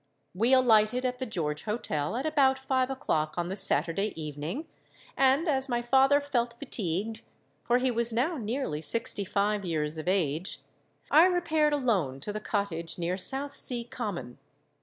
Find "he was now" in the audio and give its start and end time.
7.77-8.37